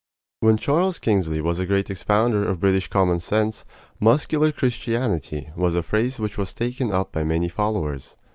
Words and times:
When 0.39 0.57
Charles 0.57 0.97
Kingsley 0.97 1.41
was 1.41 1.59
a 1.59 1.65
great 1.67 1.91
expounder 1.91 2.43
of 2.49 2.59
British 2.59 2.87
common 2.87 3.19
sense, 3.19 3.65
"muscular 3.99 4.51
Christianity" 4.51 5.51
was 5.55 5.75
a 5.75 5.83
phrase 5.83 6.17
which 6.19 6.39
was 6.39 6.55
taken 6.55 6.91
up 6.91 7.11
by 7.11 7.23
many 7.23 7.47
followers. 7.49 8.15